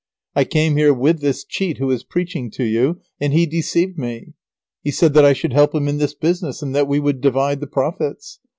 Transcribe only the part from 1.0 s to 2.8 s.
this cheat who is preaching to